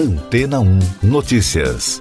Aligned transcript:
Antena 0.00 0.60
1 0.60 0.78
Notícias. 1.02 2.00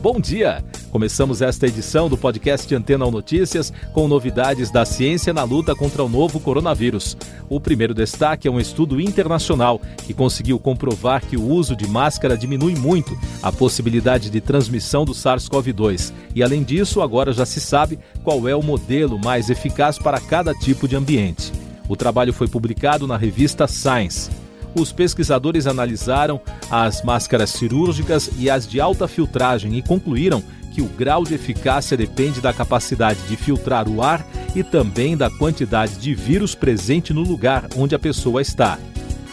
Bom 0.00 0.20
dia! 0.20 0.64
Começamos 0.92 1.42
esta 1.42 1.66
edição 1.66 2.08
do 2.08 2.16
podcast 2.16 2.72
Antena 2.72 3.04
1 3.04 3.10
Notícias 3.10 3.72
com 3.92 4.06
novidades 4.06 4.70
da 4.70 4.84
ciência 4.84 5.32
na 5.32 5.42
luta 5.42 5.74
contra 5.74 6.04
o 6.04 6.08
novo 6.08 6.38
coronavírus. 6.38 7.16
O 7.48 7.58
primeiro 7.58 7.92
destaque 7.92 8.46
é 8.46 8.50
um 8.50 8.60
estudo 8.60 9.00
internacional 9.00 9.80
que 10.06 10.14
conseguiu 10.14 10.60
comprovar 10.60 11.26
que 11.26 11.36
o 11.36 11.44
uso 11.44 11.74
de 11.74 11.88
máscara 11.88 12.38
diminui 12.38 12.76
muito 12.76 13.18
a 13.42 13.50
possibilidade 13.50 14.30
de 14.30 14.40
transmissão 14.40 15.04
do 15.04 15.14
SARS-CoV-2. 15.14 16.12
E 16.32 16.44
além 16.44 16.62
disso, 16.62 17.02
agora 17.02 17.32
já 17.32 17.44
se 17.44 17.60
sabe 17.60 17.98
qual 18.22 18.46
é 18.46 18.54
o 18.54 18.62
modelo 18.62 19.18
mais 19.18 19.50
eficaz 19.50 19.98
para 19.98 20.20
cada 20.20 20.54
tipo 20.54 20.86
de 20.86 20.94
ambiente. 20.94 21.63
O 21.88 21.96
trabalho 21.96 22.32
foi 22.32 22.48
publicado 22.48 23.06
na 23.06 23.16
revista 23.16 23.66
Science. 23.66 24.30
Os 24.74 24.90
pesquisadores 24.90 25.66
analisaram 25.66 26.40
as 26.70 27.02
máscaras 27.02 27.50
cirúrgicas 27.50 28.30
e 28.38 28.50
as 28.50 28.66
de 28.66 28.80
alta 28.80 29.06
filtragem 29.06 29.76
e 29.76 29.82
concluíram 29.82 30.42
que 30.72 30.82
o 30.82 30.88
grau 30.88 31.22
de 31.22 31.34
eficácia 31.34 31.96
depende 31.96 32.40
da 32.40 32.52
capacidade 32.52 33.20
de 33.28 33.36
filtrar 33.36 33.88
o 33.88 34.02
ar 34.02 34.26
e 34.56 34.64
também 34.64 35.16
da 35.16 35.30
quantidade 35.30 35.94
de 35.96 36.14
vírus 36.14 36.54
presente 36.54 37.12
no 37.12 37.22
lugar 37.22 37.68
onde 37.76 37.94
a 37.94 37.98
pessoa 37.98 38.42
está. 38.42 38.78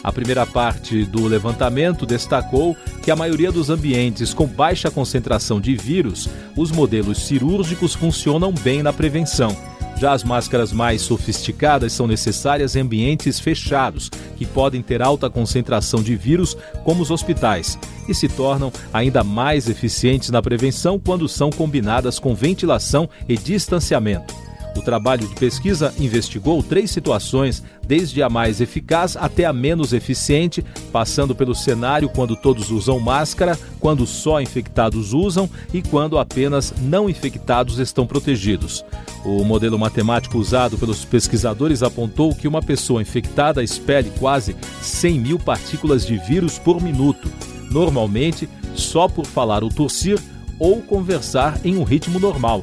A 0.04 0.12
primeira 0.12 0.46
parte 0.46 1.04
do 1.04 1.26
levantamento 1.26 2.06
destacou 2.06 2.76
que 3.02 3.10
a 3.10 3.16
maioria 3.16 3.50
dos 3.50 3.70
ambientes 3.70 4.32
com 4.32 4.46
baixa 4.46 4.90
concentração 4.90 5.60
de 5.60 5.74
vírus, 5.74 6.28
os 6.56 6.70
modelos 6.70 7.26
cirúrgicos 7.26 7.94
funcionam 7.94 8.52
bem 8.52 8.82
na 8.82 8.92
prevenção 8.92 9.56
já 10.02 10.12
as 10.12 10.24
máscaras 10.24 10.72
mais 10.72 11.00
sofisticadas 11.00 11.92
são 11.92 12.08
necessárias 12.08 12.74
em 12.74 12.80
ambientes 12.80 13.38
fechados, 13.38 14.10
que 14.36 14.44
podem 14.44 14.82
ter 14.82 15.00
alta 15.00 15.30
concentração 15.30 16.02
de 16.02 16.16
vírus, 16.16 16.56
como 16.82 17.02
os 17.02 17.10
hospitais, 17.12 17.78
e 18.08 18.12
se 18.12 18.28
tornam 18.28 18.72
ainda 18.92 19.22
mais 19.22 19.68
eficientes 19.68 20.28
na 20.30 20.42
prevenção 20.42 20.98
quando 20.98 21.28
são 21.28 21.50
combinadas 21.50 22.18
com 22.18 22.34
ventilação 22.34 23.08
e 23.28 23.36
distanciamento. 23.38 24.41
O 24.76 24.80
trabalho 24.80 25.26
de 25.28 25.34
pesquisa 25.34 25.94
investigou 25.98 26.62
três 26.62 26.90
situações, 26.90 27.62
desde 27.86 28.22
a 28.22 28.30
mais 28.30 28.60
eficaz 28.60 29.16
até 29.16 29.44
a 29.44 29.52
menos 29.52 29.92
eficiente, 29.92 30.64
passando 30.90 31.34
pelo 31.34 31.54
cenário 31.54 32.08
quando 32.08 32.34
todos 32.34 32.70
usam 32.70 32.98
máscara, 32.98 33.58
quando 33.78 34.06
só 34.06 34.40
infectados 34.40 35.12
usam 35.12 35.48
e 35.72 35.82
quando 35.82 36.18
apenas 36.18 36.72
não 36.80 37.08
infectados 37.08 37.78
estão 37.78 38.06
protegidos. 38.06 38.84
O 39.24 39.44
modelo 39.44 39.78
matemático 39.78 40.38
usado 40.38 40.78
pelos 40.78 41.04
pesquisadores 41.04 41.82
apontou 41.82 42.34
que 42.34 42.48
uma 42.48 42.62
pessoa 42.62 43.02
infectada 43.02 43.62
expele 43.62 44.10
quase 44.18 44.56
100 44.80 45.20
mil 45.20 45.38
partículas 45.38 46.06
de 46.06 46.16
vírus 46.16 46.58
por 46.58 46.80
minuto, 46.82 47.30
normalmente 47.70 48.48
só 48.74 49.06
por 49.06 49.26
falar 49.26 49.62
ou 49.62 49.70
tossir 49.70 50.18
ou 50.58 50.80
conversar 50.80 51.60
em 51.64 51.76
um 51.76 51.82
ritmo 51.82 52.18
normal. 52.18 52.62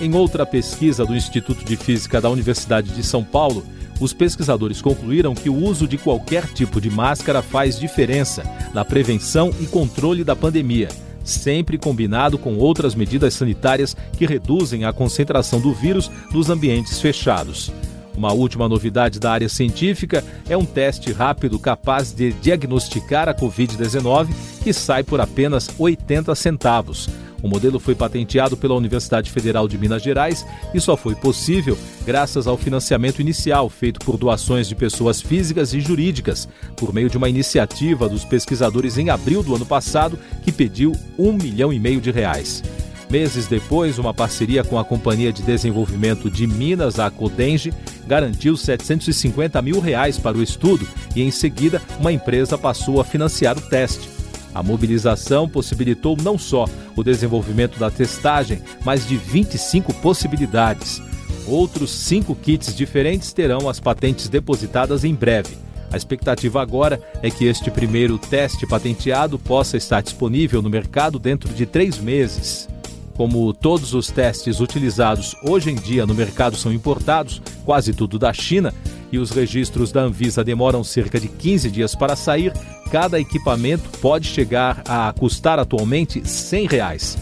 Em 0.00 0.14
outra 0.14 0.46
pesquisa 0.46 1.04
do 1.04 1.16
Instituto 1.16 1.64
de 1.64 1.76
Física 1.76 2.20
da 2.20 2.30
Universidade 2.30 2.92
de 2.92 3.02
São 3.02 3.24
Paulo, 3.24 3.66
os 4.00 4.12
pesquisadores 4.12 4.80
concluíram 4.80 5.34
que 5.34 5.50
o 5.50 5.56
uso 5.56 5.88
de 5.88 5.98
qualquer 5.98 6.46
tipo 6.46 6.80
de 6.80 6.88
máscara 6.88 7.42
faz 7.42 7.76
diferença 7.80 8.44
na 8.72 8.84
prevenção 8.84 9.52
e 9.60 9.66
controle 9.66 10.22
da 10.22 10.36
pandemia, 10.36 10.88
sempre 11.24 11.76
combinado 11.76 12.38
com 12.38 12.56
outras 12.58 12.94
medidas 12.94 13.34
sanitárias 13.34 13.96
que 14.16 14.24
reduzem 14.24 14.84
a 14.84 14.92
concentração 14.92 15.60
do 15.60 15.72
vírus 15.72 16.08
nos 16.30 16.48
ambientes 16.48 17.00
fechados. 17.00 17.72
Uma 18.16 18.32
última 18.32 18.68
novidade 18.68 19.18
da 19.18 19.32
área 19.32 19.48
científica 19.48 20.24
é 20.48 20.56
um 20.56 20.64
teste 20.64 21.12
rápido 21.12 21.58
capaz 21.58 22.12
de 22.12 22.32
diagnosticar 22.34 23.28
a 23.28 23.34
Covid-19 23.34 24.28
que 24.62 24.72
sai 24.72 25.02
por 25.02 25.20
apenas 25.20 25.68
80 25.76 26.34
centavos. 26.36 27.08
O 27.42 27.48
modelo 27.48 27.78
foi 27.78 27.94
patenteado 27.94 28.56
pela 28.56 28.74
Universidade 28.74 29.30
Federal 29.30 29.68
de 29.68 29.78
Minas 29.78 30.02
Gerais 30.02 30.44
e 30.74 30.80
só 30.80 30.96
foi 30.96 31.14
possível 31.14 31.78
graças 32.04 32.46
ao 32.46 32.56
financiamento 32.56 33.20
inicial 33.20 33.68
feito 33.68 34.00
por 34.00 34.16
doações 34.16 34.66
de 34.66 34.74
pessoas 34.74 35.20
físicas 35.20 35.72
e 35.72 35.80
jurídicas, 35.80 36.48
por 36.76 36.92
meio 36.92 37.08
de 37.08 37.16
uma 37.16 37.28
iniciativa 37.28 38.08
dos 38.08 38.24
pesquisadores 38.24 38.98
em 38.98 39.10
abril 39.10 39.42
do 39.42 39.54
ano 39.54 39.66
passado 39.66 40.18
que 40.42 40.50
pediu 40.50 40.92
um 41.18 41.32
milhão 41.32 41.72
e 41.72 41.78
meio 41.78 42.00
de 42.00 42.10
reais. 42.10 42.62
Meses 43.10 43.46
depois, 43.46 43.98
uma 43.98 44.12
parceria 44.12 44.62
com 44.62 44.78
a 44.78 44.84
Companhia 44.84 45.32
de 45.32 45.42
Desenvolvimento 45.42 46.30
de 46.30 46.46
Minas, 46.46 46.98
a 46.98 47.10
Codenge, 47.10 47.72
garantiu 48.06 48.54
750 48.54 49.62
mil 49.62 49.80
reais 49.80 50.18
para 50.18 50.36
o 50.36 50.42
estudo 50.42 50.86
e, 51.16 51.22
em 51.22 51.30
seguida, 51.30 51.80
uma 51.98 52.12
empresa 52.12 52.58
passou 52.58 53.00
a 53.00 53.04
financiar 53.04 53.56
o 53.56 53.62
teste. 53.62 54.17
A 54.54 54.62
mobilização 54.62 55.48
possibilitou 55.48 56.16
não 56.22 56.38
só 56.38 56.66
o 56.96 57.04
desenvolvimento 57.04 57.78
da 57.78 57.90
testagem, 57.90 58.62
mas 58.84 59.06
de 59.06 59.16
25 59.16 59.92
possibilidades. 59.94 61.00
Outros 61.46 61.90
cinco 61.90 62.34
kits 62.34 62.74
diferentes 62.74 63.32
terão 63.32 63.68
as 63.68 63.80
patentes 63.80 64.28
depositadas 64.28 65.04
em 65.04 65.14
breve. 65.14 65.56
A 65.90 65.96
expectativa 65.96 66.60
agora 66.60 67.00
é 67.22 67.30
que 67.30 67.46
este 67.46 67.70
primeiro 67.70 68.18
teste 68.18 68.66
patenteado 68.66 69.38
possa 69.38 69.76
estar 69.76 70.02
disponível 70.02 70.60
no 70.60 70.68
mercado 70.68 71.18
dentro 71.18 71.52
de 71.54 71.64
três 71.64 71.98
meses. 71.98 72.68
Como 73.14 73.52
todos 73.52 73.94
os 73.94 74.08
testes 74.08 74.60
utilizados 74.60 75.34
hoje 75.42 75.70
em 75.70 75.74
dia 75.74 76.06
no 76.06 76.14
mercado 76.14 76.56
são 76.56 76.72
importados, 76.72 77.42
quase 77.64 77.92
tudo 77.92 78.18
da 78.18 78.32
China, 78.32 78.72
e 79.10 79.18
os 79.18 79.30
registros 79.30 79.92
da 79.92 80.02
Anvisa 80.02 80.44
demoram 80.44 80.84
cerca 80.84 81.18
de 81.18 81.28
15 81.28 81.70
dias 81.70 81.94
para 81.94 82.16
sair, 82.16 82.52
cada 82.90 83.18
equipamento 83.18 83.88
pode 84.00 84.26
chegar 84.26 84.82
a 84.86 85.12
custar 85.12 85.58
atualmente 85.58 86.26
100 86.26 86.66
reais. 86.66 87.18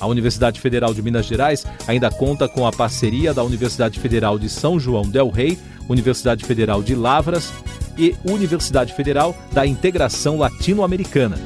A 0.00 0.06
Universidade 0.06 0.60
Federal 0.60 0.94
de 0.94 1.02
Minas 1.02 1.26
Gerais 1.26 1.66
ainda 1.86 2.10
conta 2.10 2.48
com 2.48 2.66
a 2.66 2.72
parceria 2.72 3.34
da 3.34 3.44
Universidade 3.44 4.00
Federal 4.00 4.38
de 4.38 4.48
São 4.48 4.80
João 4.80 5.02
del 5.02 5.28
Rei, 5.28 5.58
Universidade 5.88 6.44
Federal 6.44 6.82
de 6.82 6.94
Lavras 6.94 7.52
e 7.98 8.14
Universidade 8.24 8.94
Federal 8.94 9.36
da 9.52 9.66
Integração 9.66 10.38
Latino-Americana. 10.38 11.36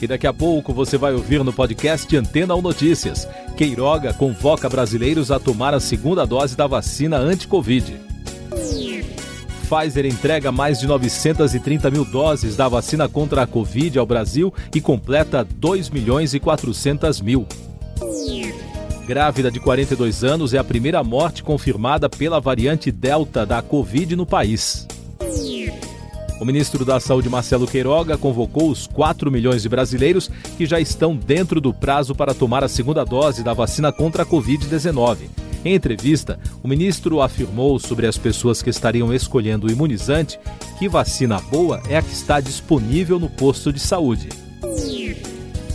E 0.00 0.06
daqui 0.06 0.26
a 0.26 0.32
pouco 0.32 0.72
você 0.72 0.96
vai 0.96 1.12
ouvir 1.12 1.42
no 1.44 1.52
podcast 1.52 2.14
Antena 2.16 2.54
ou 2.54 2.62
Notícias. 2.62 3.28
Queiroga 3.56 4.12
convoca 4.12 4.68
brasileiros 4.68 5.30
a 5.30 5.38
tomar 5.38 5.74
a 5.74 5.80
segunda 5.80 6.26
dose 6.26 6.56
da 6.56 6.66
vacina 6.66 7.18
anti-Covid. 7.18 8.13
Pfizer 9.64 10.04
entrega 10.06 10.52
mais 10.52 10.78
de 10.78 10.86
930 10.86 11.90
mil 11.90 12.04
doses 12.04 12.54
da 12.54 12.68
vacina 12.68 13.08
contra 13.08 13.42
a 13.42 13.46
Covid 13.46 13.98
ao 13.98 14.06
Brasil 14.06 14.52
e 14.74 14.80
completa 14.80 15.44
2 15.44 15.90
milhões 15.90 16.34
e 16.34 16.40
400 16.40 17.20
mil. 17.20 17.46
Grávida 19.06 19.50
de 19.50 19.60
42 19.60 20.22
anos 20.22 20.54
é 20.54 20.58
a 20.58 20.64
primeira 20.64 21.02
morte 21.02 21.42
confirmada 21.42 22.08
pela 22.08 22.40
variante 22.40 22.92
Delta 22.92 23.44
da 23.44 23.60
Covid 23.60 24.14
no 24.16 24.26
país. 24.26 24.86
O 26.40 26.44
ministro 26.44 26.84
da 26.84 26.98
Saúde, 27.00 27.28
Marcelo 27.28 27.66
Queiroga, 27.66 28.18
convocou 28.18 28.70
os 28.70 28.86
4 28.86 29.30
milhões 29.30 29.62
de 29.62 29.68
brasileiros 29.68 30.30
que 30.56 30.66
já 30.66 30.80
estão 30.80 31.16
dentro 31.16 31.60
do 31.60 31.72
prazo 31.72 32.14
para 32.14 32.34
tomar 32.34 32.64
a 32.64 32.68
segunda 32.68 33.04
dose 33.04 33.42
da 33.42 33.52
vacina 33.52 33.92
contra 33.92 34.24
a 34.24 34.26
Covid-19. 34.26 35.43
Em 35.64 35.74
entrevista, 35.74 36.38
o 36.62 36.68
ministro 36.68 37.22
afirmou 37.22 37.78
sobre 37.78 38.06
as 38.06 38.18
pessoas 38.18 38.60
que 38.60 38.68
estariam 38.68 39.12
escolhendo 39.14 39.66
o 39.66 39.70
imunizante 39.70 40.38
que 40.78 40.88
vacina 40.88 41.40
boa 41.40 41.82
é 41.88 41.96
a 41.96 42.02
que 42.02 42.12
está 42.12 42.38
disponível 42.38 43.18
no 43.18 43.30
posto 43.30 43.72
de 43.72 43.80
saúde. 43.80 44.43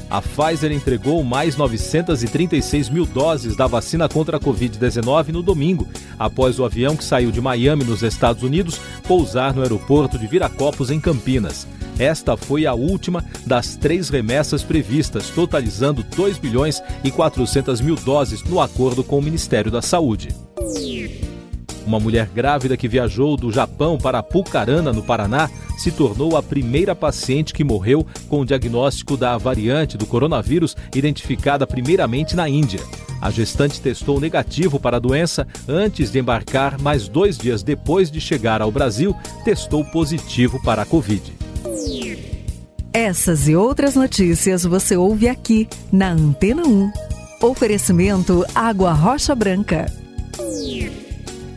A 0.09 0.21
Pfizer 0.21 0.71
entregou 0.71 1.23
mais 1.23 1.55
936 1.55 2.89
mil 2.89 3.05
doses 3.05 3.55
da 3.55 3.67
vacina 3.67 4.09
contra 4.09 4.37
a 4.37 4.39
Covid-19 4.39 5.29
no 5.29 5.43
domingo, 5.43 5.87
após 6.17 6.57
o 6.57 6.65
avião 6.65 6.95
que 6.95 7.03
saiu 7.03 7.31
de 7.31 7.39
Miami, 7.39 7.83
nos 7.83 8.01
Estados 8.01 8.41
Unidos, 8.41 8.81
pousar 9.07 9.53
no 9.53 9.61
aeroporto 9.61 10.17
de 10.17 10.25
Viracopos, 10.25 10.89
em 10.89 11.00
Campinas. 11.00 11.67
Esta 12.00 12.35
foi 12.35 12.65
a 12.65 12.73
última 12.73 13.23
das 13.45 13.75
três 13.75 14.09
remessas 14.09 14.63
previstas, 14.63 15.29
totalizando 15.29 16.01
2 16.01 16.39
bilhões 16.39 16.81
e 17.03 17.12
400 17.12 17.81
mil 17.81 17.95
doses 17.95 18.41
no 18.44 18.59
acordo 18.59 19.03
com 19.03 19.19
o 19.19 19.21
Ministério 19.21 19.69
da 19.69 19.81
Saúde. 19.81 20.49
Uma 21.89 22.00
mulher 22.00 22.27
grávida 22.27 22.77
que 22.77 22.88
viajou 22.88 23.36
do 23.36 23.51
Japão 23.51 23.97
para 23.97 24.21
Pucarana, 24.21 24.94
no 24.94 25.01
Paraná, 25.01 25.50
se 25.75 25.91
tornou 25.91 26.38
a 26.38 26.44
primeira 26.44 26.94
paciente 26.94 27.51
que 27.51 27.63
morreu 27.63 28.06
com 28.27 28.41
o 28.41 28.45
diagnóstico 28.45 29.18
da 29.18 29.36
variante 29.39 29.97
do 29.97 30.06
coronavírus 30.06 30.77
identificada 30.94 31.65
primeiramente 31.65 32.36
na 32.36 32.47
Índia. 32.47 32.80
A 33.19 33.31
gestante 33.31 33.81
testou 33.81 34.21
negativo 34.21 34.80
para 34.80 34.97
a 34.97 35.00
doença 35.00 35.47
antes 35.68 36.12
de 36.12 36.19
embarcar, 36.19 36.80
mas 36.80 37.07
dois 37.07 37.36
dias 37.39 37.63
depois 37.63 38.12
de 38.12 38.21
chegar 38.21 38.62
ao 38.62 38.71
Brasil, 38.71 39.15
testou 39.44 39.83
positivo 39.83 40.62
para 40.62 40.83
a 40.83 40.86
Covid. 40.86 41.33
Essas 42.94 43.47
e 43.47 43.56
outras 43.56 43.95
notícias 43.95 44.63
você 44.63 44.95
ouve 44.95 45.27
aqui 45.27 45.68
na 45.91 46.12
Antena 46.12 46.62
1. 46.68 46.91
Oferecimento 47.41 48.45
Água 48.53 48.94
Rocha 48.94 49.33
Branca. 49.33 49.88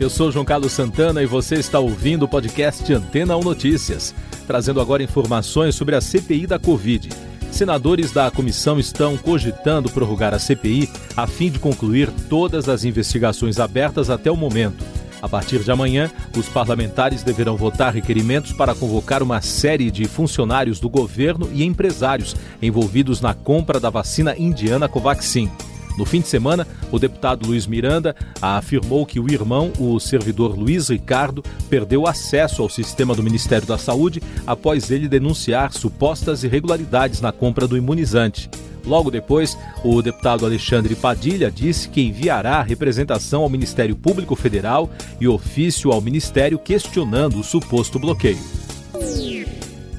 Eu 0.03 0.09
sou 0.09 0.29
João 0.29 0.43
Carlos 0.43 0.73
Santana 0.73 1.23
e 1.23 1.25
você 1.25 1.55
está 1.55 1.79
ouvindo 1.79 2.23
o 2.23 2.27
podcast 2.27 2.93
Antena 2.93 3.37
1 3.37 3.39
Notícias, 3.39 4.13
trazendo 4.45 4.81
agora 4.81 5.01
informações 5.01 5.75
sobre 5.75 5.95
a 5.95 6.01
CPI 6.01 6.45
da 6.45 6.59
Covid. 6.59 7.07
Senadores 7.49 8.11
da 8.11 8.29
comissão 8.29 8.77
estão 8.77 9.15
cogitando 9.15 9.89
prorrogar 9.89 10.33
a 10.33 10.39
CPI 10.39 10.89
a 11.15 11.25
fim 11.25 11.49
de 11.49 11.57
concluir 11.57 12.11
todas 12.27 12.67
as 12.67 12.83
investigações 12.83 13.61
abertas 13.61 14.09
até 14.09 14.29
o 14.29 14.35
momento. 14.35 14.83
A 15.21 15.29
partir 15.29 15.63
de 15.63 15.71
amanhã, 15.71 16.11
os 16.37 16.49
parlamentares 16.49 17.23
deverão 17.23 17.55
votar 17.55 17.93
requerimentos 17.93 18.51
para 18.51 18.75
convocar 18.75 19.23
uma 19.23 19.39
série 19.39 19.89
de 19.89 20.03
funcionários 20.03 20.81
do 20.81 20.89
governo 20.89 21.49
e 21.53 21.63
empresários 21.63 22.35
envolvidos 22.61 23.21
na 23.21 23.33
compra 23.33 23.79
da 23.79 23.89
vacina 23.89 24.35
indiana 24.37 24.89
Covaxin. 24.89 25.49
No 25.97 26.05
fim 26.05 26.21
de 26.21 26.27
semana, 26.27 26.67
o 26.91 26.97
deputado 26.97 27.45
Luiz 27.45 27.67
Miranda 27.67 28.15
afirmou 28.41 29.05
que 29.05 29.19
o 29.19 29.31
irmão, 29.31 29.71
o 29.79 29.99
servidor 29.99 30.57
Luiz 30.57 30.89
Ricardo, 30.89 31.43
perdeu 31.69 32.07
acesso 32.07 32.61
ao 32.61 32.69
sistema 32.69 33.15
do 33.15 33.23
Ministério 33.23 33.67
da 33.67 33.77
Saúde 33.77 34.21
após 34.45 34.89
ele 34.89 35.07
denunciar 35.07 35.71
supostas 35.71 36.43
irregularidades 36.43 37.21
na 37.21 37.31
compra 37.31 37.67
do 37.67 37.77
imunizante. 37.77 38.49
Logo 38.85 39.09
depois, 39.09 39.57
o 39.83 40.01
deputado 40.01 40.45
Alexandre 40.45 40.93
Padilha 40.95 41.49
disse 41.49 41.87
que 41.87 42.01
enviará 42.01 42.61
representação 42.61 43.43
ao 43.43 43.49
Ministério 43.49 43.95
Público 43.95 44.35
Federal 44.35 44.89
e 45.21 45.27
ofício 45.27 45.91
ao 45.91 46.01
Ministério 46.01 46.59
questionando 46.59 47.39
o 47.39 47.43
suposto 47.43 47.97
bloqueio. 47.97 48.62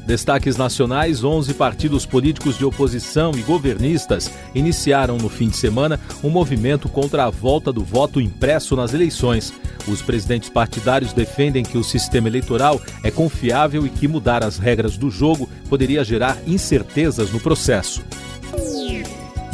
Destaques 0.06 0.56
nacionais: 0.56 1.24
11 1.24 1.54
partidos 1.54 2.04
políticos 2.04 2.58
de 2.58 2.64
oposição 2.64 3.32
e 3.34 3.42
governistas 3.42 4.30
iniciaram 4.54 5.16
no 5.16 5.28
fim 5.28 5.48
de 5.48 5.56
semana 5.56 5.98
um 6.22 6.30
movimento 6.30 6.88
contra 6.88 7.24
a 7.24 7.30
volta 7.30 7.72
do 7.72 7.82
voto 7.82 8.20
impresso 8.20 8.76
nas 8.76 8.92
eleições. 8.92 9.52
Os 9.88 10.02
presidentes 10.02 10.48
partidários 10.48 11.12
defendem 11.12 11.62
que 11.62 11.78
o 11.78 11.84
sistema 11.84 12.28
eleitoral 12.28 12.80
é 13.02 13.10
confiável 13.10 13.86
e 13.86 13.90
que 13.90 14.08
mudar 14.08 14.42
as 14.42 14.58
regras 14.58 14.96
do 14.96 15.10
jogo 15.10 15.48
poderia 15.68 16.04
gerar 16.04 16.38
incertezas 16.46 17.30
no 17.30 17.40
processo. 17.40 18.02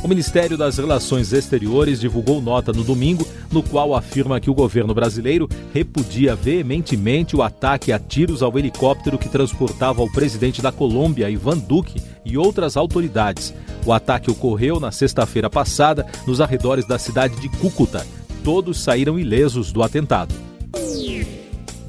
O 0.02 0.08
Ministério 0.08 0.56
das 0.56 0.78
Relações 0.78 1.30
Exteriores 1.30 2.00
divulgou 2.00 2.40
nota 2.40 2.72
no 2.72 2.82
domingo, 2.82 3.26
no 3.52 3.62
qual 3.62 3.94
afirma 3.94 4.40
que 4.40 4.48
o 4.48 4.54
governo 4.54 4.94
brasileiro 4.94 5.46
repudia 5.74 6.34
veementemente 6.34 7.36
o 7.36 7.42
ataque 7.42 7.92
a 7.92 7.98
tiros 7.98 8.42
ao 8.42 8.58
helicóptero 8.58 9.18
que 9.18 9.28
transportava 9.28 10.02
o 10.02 10.10
presidente 10.10 10.62
da 10.62 10.72
Colômbia, 10.72 11.28
Ivan 11.28 11.58
Duque, 11.58 12.00
e 12.24 12.38
outras 12.38 12.78
autoridades. 12.78 13.52
O 13.84 13.92
ataque 13.92 14.30
ocorreu 14.30 14.80
na 14.80 14.90
sexta-feira 14.90 15.50
passada, 15.50 16.06
nos 16.26 16.40
arredores 16.40 16.86
da 16.86 16.98
cidade 16.98 17.38
de 17.38 17.50
Cúcuta. 17.50 18.06
Todos 18.42 18.80
saíram 18.80 19.18
ilesos 19.18 19.70
do 19.70 19.82
atentado. 19.82 20.34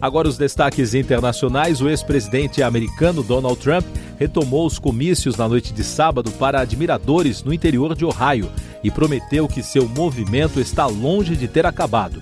Agora 0.02 0.28
os 0.28 0.38
destaques 0.38 0.96
internacionais. 0.96 1.80
O 1.80 1.88
ex-presidente 1.88 2.64
americano 2.64 3.22
Donald 3.22 3.60
Trump 3.60 3.86
retomou 4.22 4.68
os 4.68 4.78
comícios 4.78 5.36
na 5.36 5.50
noite 5.50 5.74
de 5.74 5.84
sábado 5.84 6.30
para 6.34 6.62
admiradores 6.62 7.42
no 7.42 7.52
interior 7.52 7.96
de 7.96 8.06
Ohio 8.06 8.52
e 8.84 8.92
prometeu 8.92 9.48
que 9.48 9.64
seu 9.64 9.90
movimento 9.90 10.60
está 10.60 10.86
longe 10.86 11.36
de 11.36 11.48
ter 11.48 11.66
acabado. 11.66 12.22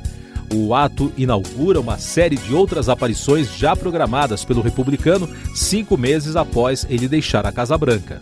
O 0.54 0.74
ato 0.74 1.12
inaugura 1.18 1.78
uma 1.78 1.98
série 1.98 2.38
de 2.38 2.54
outras 2.54 2.88
aparições 2.88 3.54
já 3.54 3.76
programadas 3.76 4.46
pelo 4.46 4.62
republicano 4.62 5.28
cinco 5.54 5.98
meses 5.98 6.38
após 6.38 6.88
ele 6.90 7.10
deixar 7.10 7.46
a 7.46 7.52
Casa 7.52 7.78
Branca. 7.78 8.22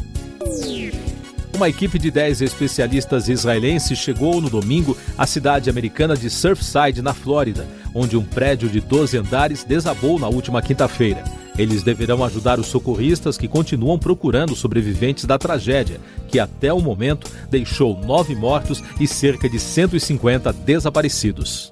Uma 1.57 1.69
equipe 1.69 1.97
de 1.97 2.11
10 2.11 2.43
especialistas 2.43 3.27
israelenses 3.27 3.97
chegou 3.97 4.39
no 4.39 4.47
domingo 4.47 4.95
à 5.17 5.25
cidade 5.25 5.71
americana 5.71 6.15
de 6.15 6.29
Surfside, 6.29 7.01
na 7.01 7.15
Flórida, 7.15 7.67
onde 7.95 8.15
um 8.15 8.23
prédio 8.23 8.69
de 8.69 8.79
12 8.79 9.17
andares 9.17 9.63
desabou 9.63 10.19
na 10.19 10.27
última 10.27 10.61
quinta-feira. 10.61 11.23
Eles 11.57 11.81
deverão 11.81 12.23
ajudar 12.23 12.59
os 12.59 12.67
socorristas 12.67 13.39
que 13.39 13.47
continuam 13.47 13.97
procurando 13.97 14.55
sobreviventes 14.55 15.25
da 15.25 15.39
tragédia, 15.39 15.99
que 16.27 16.37
até 16.37 16.71
o 16.71 16.79
momento 16.79 17.27
deixou 17.49 17.99
nove 18.05 18.35
mortos 18.35 18.83
e 18.99 19.07
cerca 19.07 19.49
de 19.49 19.59
150 19.59 20.53
desaparecidos. 20.53 21.71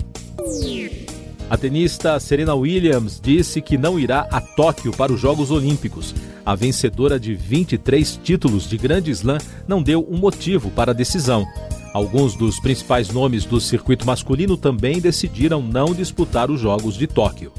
A 1.48 1.56
tenista 1.58 2.20
Serena 2.20 2.56
Williams 2.56 3.22
disse 3.24 3.62
que 3.62 3.78
não 3.78 4.00
irá 4.00 4.28
a 4.32 4.42
Tóquio 4.42 4.92
para 4.92 5.14
os 5.14 5.22
Jogos 5.22 5.52
Olímpicos. 5.52 6.16
A 6.46 6.54
vencedora 6.54 7.20
de 7.20 7.34
23 7.34 8.20
títulos 8.24 8.70
de 8.70 8.78
Grande 8.78 9.10
Slam 9.10 9.40
não 9.68 9.82
deu 9.82 10.08
um 10.08 10.18
motivo 10.18 10.70
para 10.70 10.92
a 10.92 10.94
decisão. 10.94 11.44
Alguns 11.92 12.36
dos 12.36 12.60
principais 12.60 13.10
nomes 13.10 13.46
do 13.46 13.60
circuito 13.60 14.06
masculino 14.06 14.56
também 14.56 15.02
decidiram 15.02 15.60
não 15.60 15.94
disputar 15.94 16.52
os 16.52 16.62
Jogos 16.62 16.96
de 16.96 17.08
Tóquio. 17.08 17.52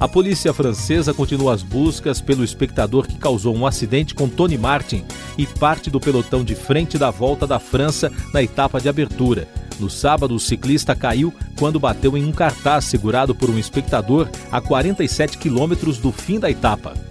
A 0.00 0.08
polícia 0.08 0.52
francesa 0.54 1.12
continua 1.12 1.52
as 1.52 1.62
buscas 1.62 2.22
pelo 2.22 2.42
espectador 2.42 3.06
que 3.06 3.18
causou 3.18 3.54
um 3.54 3.66
acidente 3.66 4.14
com 4.14 4.28
Tony 4.28 4.56
Martin 4.56 5.04
e 5.36 5.46
parte 5.46 5.90
do 5.90 6.00
pelotão 6.00 6.42
de 6.42 6.54
frente 6.54 6.96
da 6.96 7.10
volta 7.10 7.46
da 7.46 7.58
França 7.58 8.10
na 8.32 8.42
etapa 8.42 8.80
de 8.80 8.88
abertura. 8.88 9.46
No 9.78 9.90
sábado, 9.90 10.34
o 10.34 10.40
ciclista 10.40 10.94
caiu 10.94 11.34
quando 11.58 11.78
bateu 11.78 12.16
em 12.16 12.24
um 12.24 12.32
cartaz 12.32 12.86
segurado 12.86 13.34
por 13.34 13.50
um 13.50 13.58
espectador 13.58 14.26
a 14.50 14.58
47 14.58 15.36
quilômetros 15.36 15.98
do 15.98 16.10
fim 16.10 16.38
da 16.38 16.50
etapa. 16.50 17.05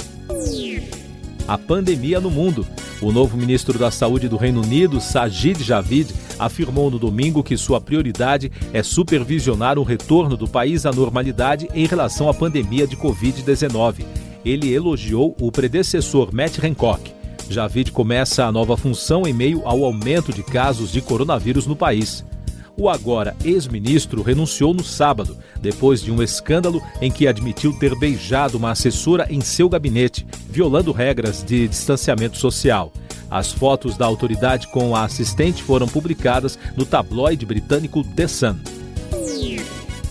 A 1.47 1.59
pandemia 1.59 2.19
no 2.19 2.31
mundo. 2.31 2.65
O 2.99 3.11
novo 3.11 3.37
ministro 3.37 3.77
da 3.77 3.91
Saúde 3.91 4.27
do 4.27 4.35
Reino 4.35 4.63
Unido, 4.63 4.99
Sajid 4.99 5.63
Javid, 5.63 6.11
afirmou 6.39 6.89
no 6.89 6.97
domingo 6.97 7.43
que 7.43 7.55
sua 7.55 7.79
prioridade 7.79 8.51
é 8.73 8.81
supervisionar 8.81 9.77
o 9.77 9.83
retorno 9.83 10.35
do 10.35 10.47
país 10.47 10.87
à 10.87 10.91
normalidade 10.91 11.69
em 11.73 11.85
relação 11.85 12.27
à 12.27 12.33
pandemia 12.33 12.87
de 12.87 12.97
Covid-19. 12.97 14.05
Ele 14.43 14.73
elogiou 14.73 15.35
o 15.39 15.51
predecessor 15.51 16.33
Matt 16.33 16.63
Hancock. 16.63 17.13
Javid 17.47 17.91
começa 17.91 18.45
a 18.45 18.51
nova 18.51 18.75
função 18.75 19.27
em 19.27 19.33
meio 19.33 19.61
ao 19.65 19.83
aumento 19.83 20.33
de 20.33 20.41
casos 20.41 20.91
de 20.91 20.99
coronavírus 20.99 21.67
no 21.67 21.75
país. 21.75 22.25
O 22.77 22.89
agora 22.89 23.35
ex-ministro 23.43 24.21
renunciou 24.21 24.73
no 24.73 24.83
sábado, 24.83 25.37
depois 25.61 26.01
de 26.01 26.11
um 26.11 26.21
escândalo 26.21 26.83
em 27.01 27.09
que 27.09 27.25
admitiu 27.25 27.71
ter 27.79 27.97
beijado 27.97 28.57
uma 28.57 28.71
assessora 28.71 29.25
em 29.29 29.39
seu 29.39 29.69
gabinete, 29.69 30.27
violando 30.49 30.91
regras 30.91 31.41
de 31.41 31.69
distanciamento 31.69 32.37
social. 32.37 32.91
As 33.31 33.49
fotos 33.51 33.95
da 33.95 34.05
autoridade 34.05 34.67
com 34.67 34.93
a 34.95 35.05
assistente 35.05 35.63
foram 35.63 35.87
publicadas 35.87 36.59
no 36.75 36.85
tabloide 36.85 37.45
britânico 37.45 38.03
The 38.03 38.27
Sun. 38.27 38.57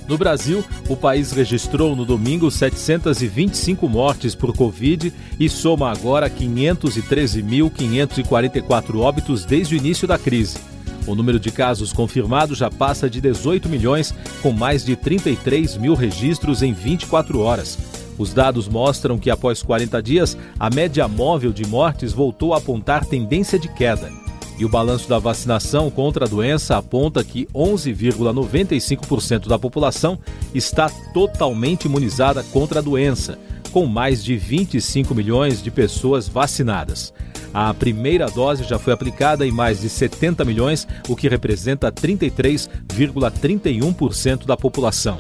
No 0.09 0.17
Brasil, 0.19 0.65
o 0.89 0.97
país 0.97 1.33
registrou 1.33 1.95
no 1.97 2.05
domingo 2.05 2.51
725 2.51 3.89
mortes 3.89 4.35
por 4.35 4.55
Covid 4.55 5.11
e 5.39 5.49
soma 5.49 5.91
agora 5.91 6.29
513.544 6.29 8.99
óbitos 8.99 9.47
desde 9.47 9.75
o 9.75 9.79
início 9.79 10.09
da 10.09 10.19
crise. 10.19 10.74
O 11.07 11.15
número 11.15 11.39
de 11.39 11.51
casos 11.51 11.93
confirmados 11.93 12.59
já 12.59 12.71
passa 12.71 13.11
de 13.11 13.21
18 13.21 13.69
milhões, 13.69 14.15
com 14.43 14.53
mais 14.53 14.85
de 14.85 14.97
33 14.97 15.77
mil 15.77 15.95
registros 15.95 16.63
em 16.63 16.73
24 16.73 17.41
horas. 17.41 17.79
Os 18.17 18.33
dados 18.33 18.69
mostram 18.69 19.19
que 19.19 19.31
após 19.31 19.63
40 19.63 20.03
dias, 20.03 20.37
a 20.59 20.71
média 20.71 21.07
móvel 21.09 21.53
de 21.53 21.67
mortes 21.67 22.13
voltou 22.13 22.55
a 22.55 22.59
apontar 22.59 23.05
tendência 23.05 23.59
de 23.59 23.69
queda. 23.69 24.11
E 24.57 24.65
o 24.65 24.69
balanço 24.69 25.09
da 25.09 25.19
vacinação 25.19 25.91
contra 25.91 26.27
a 26.27 26.29
doença 26.29 26.77
aponta 26.77 27.25
que 27.25 27.47
11,95% 27.47 29.49
da 29.49 29.59
população 29.59 30.17
está 30.55 30.89
totalmente 31.13 31.87
imunizada 31.87 32.45
contra 32.45 32.79
a 32.79 32.83
doença, 32.83 33.37
com 33.73 33.85
mais 33.87 34.23
de 34.23 34.37
25 34.37 35.13
milhões 35.13 35.61
de 35.61 35.73
pessoas 35.73 36.29
vacinadas. 36.29 37.13
A 37.55 37.73
primeira 37.73 38.27
dose 38.27 38.65
já 38.65 38.79
foi 38.81 38.93
aplicada 38.93 39.47
em 39.47 39.53
mais 39.53 39.81
de 39.81 39.89
70 39.89 40.45
milhões, 40.45 40.89
o 41.09 41.15
que 41.15 41.29
representa 41.29 41.93
33,31% 41.93 44.45
da 44.45 44.57
população. 44.57 45.17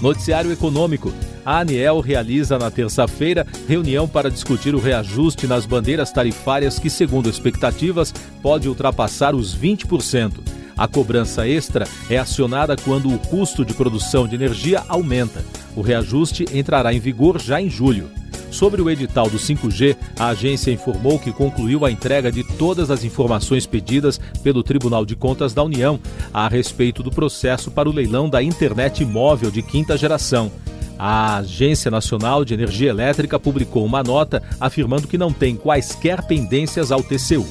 Noticiário 0.00 0.52
Econômico. 0.52 1.12
A 1.44 1.58
ANEEL 1.60 1.98
realiza 1.98 2.56
na 2.56 2.70
terça-feira 2.70 3.44
reunião 3.66 4.06
para 4.06 4.30
discutir 4.30 4.72
o 4.74 4.78
reajuste 4.78 5.48
nas 5.48 5.66
bandeiras 5.66 6.12
tarifárias 6.12 6.78
que, 6.78 6.88
segundo 6.88 7.28
expectativas, 7.28 8.14
pode 8.40 8.68
ultrapassar 8.68 9.34
os 9.34 9.56
20%. 9.56 10.34
A 10.76 10.86
cobrança 10.86 11.48
extra 11.48 11.88
é 12.08 12.18
acionada 12.18 12.76
quando 12.76 13.12
o 13.12 13.18
custo 13.18 13.64
de 13.64 13.74
produção 13.74 14.28
de 14.28 14.36
energia 14.36 14.84
aumenta. 14.88 15.44
O 15.74 15.80
reajuste 15.80 16.44
entrará 16.52 16.94
em 16.94 17.00
vigor 17.00 17.40
já 17.40 17.60
em 17.60 17.68
julho. 17.68 18.08
Sobre 18.50 18.80
o 18.80 18.90
edital 18.90 19.28
do 19.28 19.38
5G, 19.38 19.96
a 20.18 20.28
agência 20.28 20.70
informou 20.70 21.18
que 21.18 21.32
concluiu 21.32 21.84
a 21.84 21.90
entrega 21.90 22.32
de 22.32 22.42
todas 22.42 22.90
as 22.90 23.04
informações 23.04 23.66
pedidas 23.66 24.18
pelo 24.42 24.62
Tribunal 24.62 25.04
de 25.04 25.14
Contas 25.14 25.52
da 25.52 25.62
União 25.62 26.00
a 26.32 26.48
respeito 26.48 27.02
do 27.02 27.10
processo 27.10 27.70
para 27.70 27.88
o 27.88 27.92
leilão 27.92 28.28
da 28.28 28.42
internet 28.42 29.04
móvel 29.04 29.50
de 29.50 29.62
quinta 29.62 29.96
geração. 29.96 30.50
A 30.98 31.36
Agência 31.36 31.90
Nacional 31.90 32.44
de 32.44 32.54
Energia 32.54 32.90
Elétrica 32.90 33.38
publicou 33.38 33.84
uma 33.84 34.02
nota 34.02 34.42
afirmando 34.58 35.06
que 35.06 35.18
não 35.18 35.32
tem 35.32 35.54
quaisquer 35.54 36.26
pendências 36.26 36.90
ao 36.90 37.02
TCU. 37.02 37.46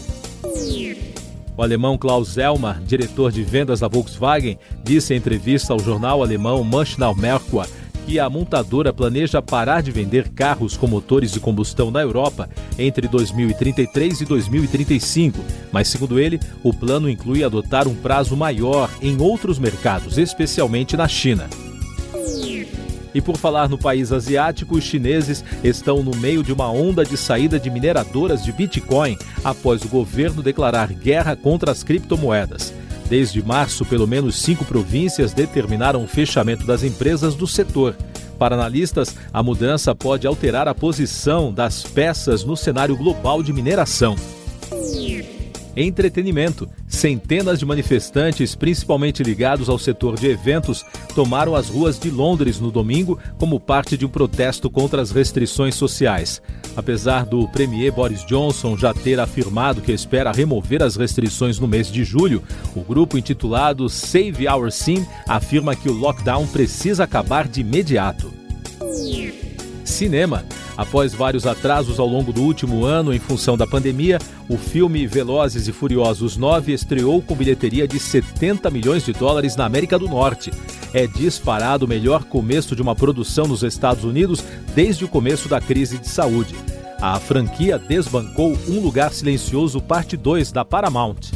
O 1.56 1.64
alemão 1.64 1.98
Klaus 1.98 2.38
Elmar, 2.38 2.82
diretor 2.84 3.32
de 3.32 3.42
vendas 3.44 3.80
da 3.80 3.88
Volkswagen, 3.88 4.60
disse 4.84 5.14
em 5.14 5.18
entrevista 5.18 5.74
ao 5.74 5.80
jornal 5.80 6.22
alemão 6.22 6.64
Maschinal 6.64 7.16
Merkur 7.16 7.66
que 8.08 8.22
a 8.22 8.30
montadora 8.30 8.94
planeja 8.94 9.42
parar 9.42 9.84
de 9.84 9.92
vender 9.92 10.30
carros 10.30 10.78
com 10.78 10.88
motores 10.88 11.30
de 11.30 11.42
combustão 11.42 11.92
na 11.92 12.02
Europa 12.02 12.50
entre 12.80 13.06
2033 13.06 14.22
e 14.22 14.26
2035, 14.26 15.38
mas, 15.74 15.90
segundo 15.90 16.18
ele, 16.18 16.40
o 16.64 16.74
plano 16.74 17.10
inclui 17.10 17.44
adotar 17.44 17.86
um 17.86 17.94
prazo 17.94 18.38
maior 18.38 18.90
em 19.02 19.22
outros 19.22 19.60
mercados, 19.60 20.18
especialmente 20.18 20.96
na 20.96 21.06
China. 21.06 21.50
E 23.14 23.20
por 23.20 23.36
falar 23.36 23.68
no 23.68 23.78
país 23.78 24.14
asiático, 24.14 24.78
os 24.78 24.86
chineses 24.86 25.44
estão 25.62 26.02
no 26.02 26.16
meio 26.16 26.44
de 26.44 26.54
uma 26.54 26.72
onda 26.72 27.04
de 27.04 27.18
saída 27.18 27.60
de 27.60 27.70
mineradoras 27.70 28.42
de 28.42 28.54
Bitcoin 28.54 29.18
após 29.44 29.84
o 29.84 29.90
governo 29.90 30.42
declarar 30.42 30.94
guerra 30.94 31.36
contra 31.36 31.72
as 31.72 31.84
criptomoedas. 31.84 32.74
Desde 33.10 33.42
março, 33.42 33.86
pelo 33.86 34.06
menos 34.06 34.36
cinco 34.36 34.66
províncias 34.66 35.34
determinaram 35.34 36.04
o 36.04 36.08
fechamento 36.08 36.66
das 36.66 36.84
empresas 36.84 37.36
do 37.36 37.48
setor. 37.48 37.96
Para 38.38 38.56
analistas, 38.56 39.16
a 39.34 39.42
mudança 39.42 39.96
pode 39.96 40.28
alterar 40.28 40.68
a 40.68 40.76
posição 40.76 41.52
das 41.52 41.84
peças 41.84 42.44
no 42.44 42.56
cenário 42.56 42.96
global 42.96 43.42
de 43.42 43.54
mineração. 43.54 44.16
Entretenimento. 45.76 46.70
Centenas 46.98 47.60
de 47.60 47.66
manifestantes, 47.66 48.56
principalmente 48.56 49.22
ligados 49.22 49.70
ao 49.70 49.78
setor 49.78 50.20
de 50.20 50.26
eventos, 50.26 50.84
tomaram 51.14 51.54
as 51.54 51.70
ruas 51.70 52.00
de 52.00 52.10
Londres 52.10 52.60
no 52.60 52.72
domingo 52.72 53.20
como 53.38 53.60
parte 53.60 53.96
de 53.96 54.04
um 54.04 54.10
protesto 54.10 54.68
contra 54.68 55.00
as 55.00 55.12
restrições 55.12 55.76
sociais. 55.76 56.42
Apesar 56.76 57.24
do 57.24 57.48
premier 57.50 57.92
Boris 57.92 58.26
Johnson 58.26 58.76
já 58.76 58.96
ter 58.96 59.20
afirmado 59.20 59.80
que 59.80 59.92
espera 59.92 60.32
remover 60.32 60.82
as 60.82 60.96
restrições 60.96 61.60
no 61.60 61.68
mês 61.68 61.92
de 61.92 62.04
julho, 62.04 62.42
o 62.76 62.82
grupo 62.82 63.16
intitulado 63.16 63.88
Save 63.88 64.48
Our 64.48 64.72
Scene 64.72 65.08
afirma 65.28 65.76
que 65.76 65.90
o 65.90 65.94
lockdown 65.94 66.48
precisa 66.48 67.04
acabar 67.04 67.48
de 67.48 67.62
imediato. 67.62 68.47
Cinema. 69.98 70.46
Após 70.78 71.12
vários 71.12 71.48
atrasos 71.48 72.00
ao 72.00 72.08
longo 72.08 72.32
do 72.32 72.44
último 72.44 72.86
ano 72.86 73.12
em 73.12 73.20
função 73.20 73.58
da 73.58 73.66
pandemia, 73.66 74.20
o 74.48 74.56
filme 74.56 75.08
Velozes 75.08 75.68
e 75.68 75.72
Furiosos 75.72 76.38
9 76.38 76.72
estreou 76.72 77.20
com 77.20 77.36
bilheteria 77.36 77.88
de 77.88 78.00
70 78.00 78.70
milhões 78.70 79.04
de 79.04 79.12
dólares 79.12 79.56
na 79.56 79.66
América 79.66 79.98
do 79.98 80.08
Norte. 80.08 80.52
É 80.94 81.08
disparado 81.08 81.86
o 81.86 81.88
melhor 81.88 82.26
começo 82.26 82.76
de 82.76 82.82
uma 82.82 82.96
produção 82.96 83.48
nos 83.48 83.64
Estados 83.64 84.04
Unidos 84.04 84.44
desde 84.76 85.04
o 85.04 85.08
começo 85.08 85.50
da 85.50 85.60
crise 85.60 85.98
de 85.98 86.08
saúde. 86.08 86.56
A 87.02 87.20
franquia 87.20 87.80
desbancou 87.80 88.56
Um 88.68 88.80
Lugar 88.80 89.12
Silencioso 89.12 89.82
Parte 89.82 90.16
2 90.16 90.52
da 90.52 90.64
Paramount. 90.64 91.32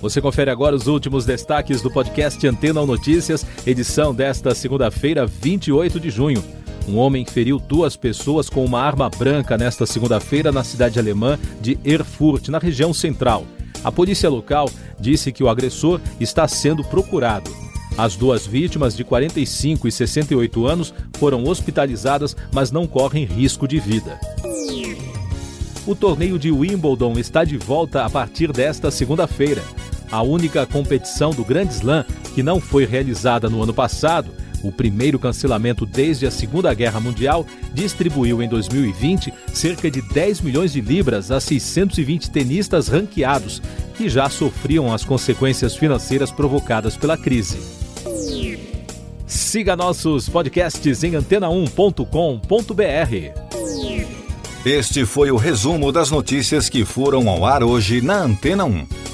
Você 0.00 0.20
confere 0.20 0.50
agora 0.50 0.76
os 0.76 0.88
últimos 0.88 1.24
destaques 1.24 1.80
do 1.80 1.90
podcast 1.90 2.44
Antena 2.46 2.84
Notícias, 2.84 3.46
edição 3.64 4.14
desta 4.14 4.54
segunda-feira, 4.54 5.26
28 5.26 5.98
de 5.98 6.10
junho. 6.10 6.44
Um 6.86 6.98
homem 6.98 7.24
feriu 7.24 7.58
duas 7.58 7.96
pessoas 7.96 8.50
com 8.50 8.64
uma 8.64 8.80
arma 8.80 9.08
branca 9.08 9.56
nesta 9.56 9.86
segunda-feira 9.86 10.52
na 10.52 10.62
cidade 10.62 10.98
alemã 10.98 11.38
de 11.60 11.78
Erfurt, 11.84 12.48
na 12.48 12.58
região 12.58 12.92
central. 12.92 13.46
A 13.82 13.90
polícia 13.90 14.28
local 14.28 14.70
disse 14.98 15.32
que 15.32 15.42
o 15.42 15.48
agressor 15.48 16.00
está 16.20 16.46
sendo 16.46 16.84
procurado. 16.84 17.50
As 17.96 18.16
duas 18.16 18.46
vítimas, 18.46 18.96
de 18.96 19.04
45 19.04 19.86
e 19.86 19.92
68 19.92 20.66
anos, 20.66 20.92
foram 21.14 21.44
hospitalizadas, 21.44 22.36
mas 22.52 22.70
não 22.70 22.86
correm 22.86 23.24
risco 23.24 23.68
de 23.68 23.78
vida. 23.78 24.18
O 25.86 25.94
torneio 25.94 26.38
de 26.38 26.50
Wimbledon 26.50 27.12
está 27.18 27.44
de 27.44 27.56
volta 27.56 28.04
a 28.04 28.10
partir 28.10 28.52
desta 28.52 28.90
segunda-feira. 28.90 29.62
A 30.10 30.22
única 30.22 30.66
competição 30.66 31.30
do 31.30 31.44
Grand 31.44 31.68
Slam 31.68 32.04
que 32.34 32.42
não 32.42 32.60
foi 32.60 32.84
realizada 32.84 33.48
no 33.48 33.62
ano 33.62 33.72
passado 33.72 34.30
o 34.64 34.72
primeiro 34.72 35.18
cancelamento 35.18 35.84
desde 35.84 36.26
a 36.26 36.30
Segunda 36.30 36.72
Guerra 36.72 37.00
Mundial, 37.00 37.46
distribuiu 37.72 38.42
em 38.42 38.48
2020 38.48 39.32
cerca 39.52 39.90
de 39.90 40.00
10 40.00 40.40
milhões 40.40 40.72
de 40.72 40.80
libras 40.80 41.30
a 41.30 41.40
620 41.40 42.30
tenistas 42.30 42.88
ranqueados, 42.88 43.60
que 43.96 44.08
já 44.08 44.28
sofriam 44.28 44.92
as 44.92 45.04
consequências 45.04 45.76
financeiras 45.76 46.30
provocadas 46.30 46.96
pela 46.96 47.16
crise. 47.16 47.58
Siga 49.26 49.76
nossos 49.76 50.28
podcasts 50.28 51.02
em 51.02 51.12
antena1.com.br. 51.12 52.04
Este 54.64 55.04
foi 55.04 55.30
o 55.30 55.36
resumo 55.36 55.92
das 55.92 56.10
notícias 56.10 56.68
que 56.68 56.84
foram 56.84 57.28
ao 57.28 57.44
ar 57.44 57.62
hoje 57.62 58.00
na 58.00 58.22
Antena 58.22 58.64
1. 58.64 59.13